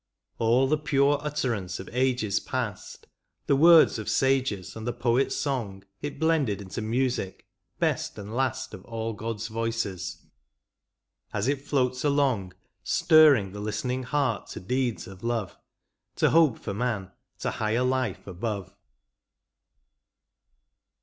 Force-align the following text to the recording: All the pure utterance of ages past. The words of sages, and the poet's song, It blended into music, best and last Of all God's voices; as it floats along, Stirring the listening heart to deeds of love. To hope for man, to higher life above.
All 0.39 0.65
the 0.65 0.79
pure 0.79 1.19
utterance 1.21 1.79
of 1.79 1.87
ages 1.93 2.39
past. 2.39 3.05
The 3.45 3.55
words 3.55 3.99
of 3.99 4.09
sages, 4.09 4.75
and 4.75 4.87
the 4.87 4.93
poet's 4.93 5.35
song, 5.35 5.83
It 6.01 6.17
blended 6.17 6.59
into 6.59 6.81
music, 6.81 7.45
best 7.77 8.17
and 8.17 8.33
last 8.35 8.73
Of 8.73 8.83
all 8.85 9.13
God's 9.13 9.47
voices; 9.47 10.25
as 11.33 11.47
it 11.47 11.61
floats 11.61 12.03
along, 12.03 12.53
Stirring 12.83 13.51
the 13.51 13.59
listening 13.61 14.01
heart 14.01 14.47
to 14.47 14.59
deeds 14.59 15.05
of 15.05 15.23
love. 15.23 15.55
To 16.15 16.31
hope 16.31 16.57
for 16.57 16.73
man, 16.73 17.11
to 17.37 17.51
higher 17.51 17.83
life 17.83 18.25
above. 18.25 18.73